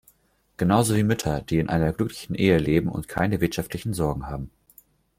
[0.57, 4.49] Genauso wie Mütter, die in einer glücklichen Ehe leben und keine wirtschaftlichen Sorgen haben.